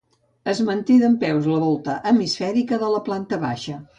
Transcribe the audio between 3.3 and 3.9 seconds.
baixa.